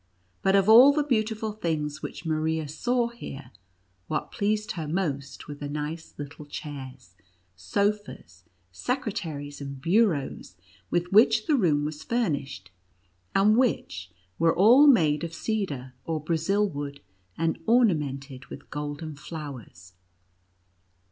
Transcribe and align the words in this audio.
But 0.41 0.55
of 0.55 0.67
all 0.67 0.91
the 0.93 1.03
beautiful 1.03 1.51
things 1.51 2.01
which 2.01 2.25
Maria 2.25 2.67
saw 2.67 3.09
here, 3.09 3.51
what 4.07 4.31
pleased 4.31 4.71
her 4.71 4.87
most 4.87 5.47
were 5.47 5.53
the 5.53 5.69
nice 5.69 6.15
little 6.17 6.47
chairs, 6.47 7.13
sofas, 7.55 8.43
secretaries, 8.71 9.61
and 9.61 9.79
bureaus, 9.79 10.55
with 10.89 11.11
which 11.11 11.45
the 11.45 11.53
room 11.55 11.85
was 11.85 12.01
furnished, 12.01 12.71
and 13.35 13.55
which 13.55 14.09
were 14.39 14.55
all 14.55 14.87
made 14.87 15.23
of 15.23 15.35
cedar 15.35 15.93
or 16.03 16.19
Brazil 16.19 16.67
wood, 16.67 17.01
and 17.37 17.59
ornamented 17.67 18.47
with 18.47 18.71
golden 18.71 19.15
flowers. 19.15 19.93